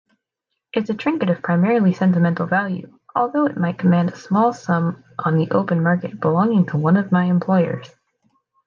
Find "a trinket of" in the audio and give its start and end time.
0.89-1.43